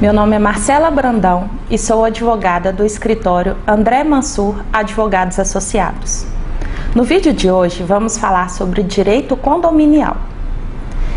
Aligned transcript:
Meu 0.00 0.12
nome 0.12 0.36
é 0.36 0.38
Marcela 0.38 0.92
Brandão 0.92 1.50
e 1.68 1.76
sou 1.76 2.04
advogada 2.04 2.72
do 2.72 2.84
escritório 2.84 3.56
André 3.66 4.04
Mansur 4.04 4.62
Advogados 4.72 5.40
Associados. 5.40 6.24
No 6.94 7.02
vídeo 7.02 7.32
de 7.32 7.50
hoje 7.50 7.82
vamos 7.82 8.16
falar 8.16 8.48
sobre 8.48 8.84
direito 8.84 9.36
condominial. 9.36 10.16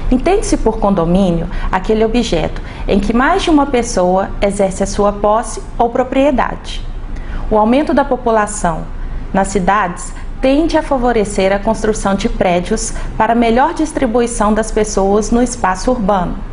Entende-se 0.10 0.58
por 0.58 0.80
condomínio 0.80 1.48
aquele 1.72 2.04
objeto 2.04 2.60
em 2.88 3.00
que 3.00 3.14
mais 3.14 3.44
de 3.44 3.52
uma 3.52 3.68
pessoa 3.68 4.32
exerce 4.42 4.82
a 4.82 4.88
sua 4.88 5.14
posse 5.14 5.62
ou 5.78 5.92
propriedade. 5.92 6.84
O 7.52 7.60
aumento 7.60 7.94
da 7.94 8.04
população 8.04 8.82
nas 9.32 9.50
cidades 9.50 10.12
tende 10.42 10.76
a 10.76 10.82
favorecer 10.82 11.54
a 11.54 11.60
construção 11.60 12.16
de 12.16 12.28
prédios 12.28 12.92
para 13.16 13.36
melhor 13.36 13.76
distribuição 13.76 14.52
das 14.52 14.72
pessoas 14.72 15.30
no 15.30 15.44
espaço 15.44 15.92
urbano 15.92 16.50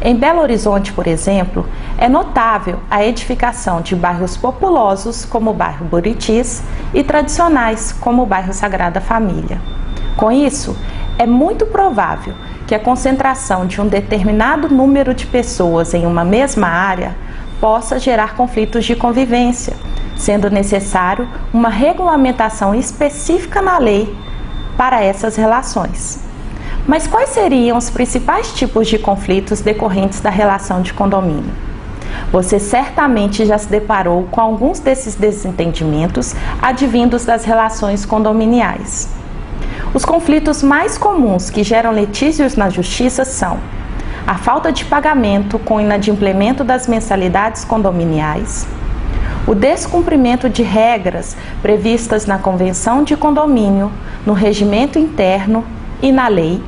em 0.00 0.14
Belo 0.14 0.40
Horizonte, 0.40 0.92
por 0.92 1.08
exemplo, 1.08 1.68
é 1.98 2.08
notável 2.08 2.78
a 2.88 3.04
edificação 3.04 3.80
de 3.80 3.96
bairros 3.96 4.36
populosos, 4.36 5.24
como 5.24 5.50
o 5.50 5.54
bairro 5.54 5.84
Buritis, 5.86 6.62
e 6.94 7.02
tradicionais, 7.02 7.90
como 7.90 8.22
o 8.22 8.26
bairro 8.26 8.52
Sagrada 8.52 9.00
Família. 9.00 9.60
Com 10.16 10.30
isso, 10.30 10.76
é 11.18 11.26
muito 11.26 11.66
provável 11.66 12.32
que 12.66 12.74
a 12.74 12.78
concentração 12.78 13.66
de 13.66 13.80
um 13.80 13.88
determinado 13.88 14.68
número 14.68 15.12
de 15.12 15.26
pessoas 15.26 15.92
em 15.94 16.06
uma 16.06 16.24
mesma 16.24 16.68
área 16.68 17.16
possa 17.60 17.98
gerar 17.98 18.36
conflitos 18.36 18.84
de 18.84 18.94
convivência, 18.94 19.74
sendo 20.16 20.48
necessário 20.48 21.28
uma 21.52 21.70
regulamentação 21.70 22.72
específica 22.72 23.60
na 23.60 23.78
lei 23.78 24.16
para 24.76 25.02
essas 25.02 25.34
relações. 25.34 26.27
Mas 26.88 27.06
quais 27.06 27.28
seriam 27.28 27.76
os 27.76 27.90
principais 27.90 28.50
tipos 28.54 28.88
de 28.88 28.98
conflitos 28.98 29.60
decorrentes 29.60 30.22
da 30.22 30.30
relação 30.30 30.80
de 30.80 30.94
condomínio? 30.94 31.52
Você 32.32 32.58
certamente 32.58 33.44
já 33.44 33.58
se 33.58 33.68
deparou 33.68 34.26
com 34.30 34.40
alguns 34.40 34.80
desses 34.80 35.14
desentendimentos 35.14 36.34
advindos 36.62 37.26
das 37.26 37.44
relações 37.44 38.06
condominiais. 38.06 39.10
Os 39.92 40.02
conflitos 40.06 40.62
mais 40.62 40.96
comuns 40.96 41.50
que 41.50 41.62
geram 41.62 41.92
litígios 41.92 42.56
na 42.56 42.70
justiça 42.70 43.22
são 43.22 43.58
a 44.26 44.36
falta 44.36 44.72
de 44.72 44.86
pagamento 44.86 45.58
com 45.58 45.78
inadimplemento 45.78 46.64
das 46.64 46.86
mensalidades 46.86 47.66
condominiais, 47.66 48.66
o 49.46 49.54
descumprimento 49.54 50.48
de 50.48 50.62
regras 50.62 51.36
previstas 51.60 52.24
na 52.24 52.38
convenção 52.38 53.04
de 53.04 53.14
condomínio, 53.14 53.92
no 54.24 54.32
regimento 54.32 54.98
interno 54.98 55.62
e 56.00 56.10
na 56.10 56.28
lei 56.28 56.62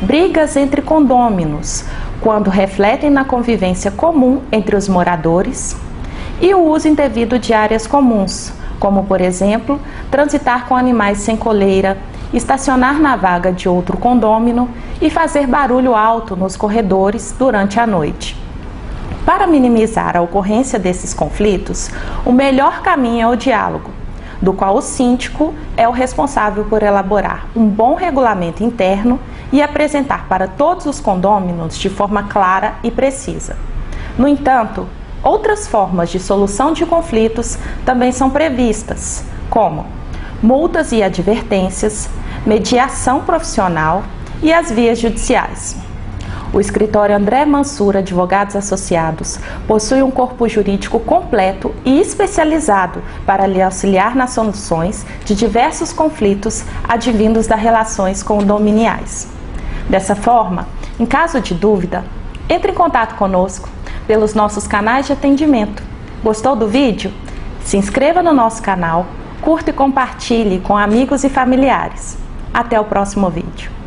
brigas 0.00 0.56
entre 0.56 0.82
condôminos, 0.82 1.84
quando 2.20 2.50
refletem 2.50 3.10
na 3.10 3.24
convivência 3.24 3.90
comum 3.90 4.40
entre 4.50 4.76
os 4.76 4.88
moradores, 4.88 5.76
e 6.40 6.54
o 6.54 6.62
uso 6.62 6.88
indevido 6.88 7.38
de 7.38 7.52
áreas 7.52 7.86
comuns, 7.86 8.52
como, 8.78 9.04
por 9.04 9.20
exemplo, 9.20 9.80
transitar 10.10 10.66
com 10.66 10.76
animais 10.76 11.18
sem 11.18 11.36
coleira, 11.36 11.96
estacionar 12.32 12.98
na 12.98 13.16
vaga 13.16 13.52
de 13.52 13.68
outro 13.68 13.96
condômino 13.96 14.68
e 15.00 15.08
fazer 15.08 15.46
barulho 15.46 15.94
alto 15.94 16.34
nos 16.34 16.56
corredores 16.56 17.34
durante 17.38 17.78
a 17.78 17.86
noite. 17.86 18.36
Para 19.24 19.46
minimizar 19.46 20.16
a 20.16 20.20
ocorrência 20.20 20.78
desses 20.78 21.14
conflitos, 21.14 21.90
o 22.26 22.32
melhor 22.32 22.82
caminho 22.82 23.22
é 23.22 23.28
o 23.28 23.36
diálogo, 23.36 23.90
do 24.42 24.52
qual 24.52 24.76
o 24.76 24.82
síndico 24.82 25.54
é 25.76 25.88
o 25.88 25.92
responsável 25.92 26.64
por 26.64 26.82
elaborar 26.82 27.46
um 27.56 27.66
bom 27.66 27.94
regulamento 27.94 28.62
interno 28.62 29.18
e 29.52 29.62
apresentar 29.62 30.26
para 30.28 30.48
todos 30.48 30.86
os 30.86 31.00
condôminos 31.00 31.78
de 31.78 31.88
forma 31.88 32.24
clara 32.24 32.74
e 32.82 32.90
precisa. 32.90 33.56
No 34.18 34.28
entanto, 34.28 34.86
outras 35.22 35.66
formas 35.66 36.10
de 36.10 36.18
solução 36.18 36.72
de 36.72 36.84
conflitos 36.86 37.58
também 37.84 38.12
são 38.12 38.30
previstas, 38.30 39.24
como 39.50 39.86
multas 40.42 40.92
e 40.92 41.02
advertências, 41.02 42.08
mediação 42.44 43.20
profissional 43.20 44.02
e 44.42 44.52
as 44.52 44.70
vias 44.70 44.98
judiciais. 44.98 45.76
O 46.54 46.60
escritório 46.60 47.16
André 47.16 47.44
Mansur 47.44 47.96
Advogados 47.96 48.54
Associados 48.54 49.40
possui 49.66 50.04
um 50.04 50.10
corpo 50.10 50.48
jurídico 50.48 51.00
completo 51.00 51.74
e 51.84 52.00
especializado 52.00 53.02
para 53.26 53.44
lhe 53.44 53.60
auxiliar 53.60 54.14
nas 54.14 54.30
soluções 54.30 55.04
de 55.24 55.34
diversos 55.34 55.92
conflitos 55.92 56.62
advindos 56.88 57.48
das 57.48 57.58
relações 57.58 58.22
condominiais. 58.22 59.26
Dessa 59.90 60.14
forma, 60.14 60.68
em 60.96 61.04
caso 61.04 61.40
de 61.40 61.54
dúvida, 61.54 62.04
entre 62.48 62.70
em 62.70 62.74
contato 62.74 63.16
conosco 63.16 63.68
pelos 64.06 64.32
nossos 64.32 64.64
canais 64.68 65.06
de 65.06 65.12
atendimento. 65.12 65.82
Gostou 66.22 66.54
do 66.54 66.68
vídeo? 66.68 67.12
Se 67.64 67.76
inscreva 67.76 68.22
no 68.22 68.32
nosso 68.32 68.62
canal, 68.62 69.06
curta 69.40 69.70
e 69.70 69.72
compartilhe 69.72 70.60
com 70.60 70.78
amigos 70.78 71.24
e 71.24 71.28
familiares. 71.28 72.16
Até 72.52 72.78
o 72.78 72.84
próximo 72.84 73.28
vídeo. 73.28 73.83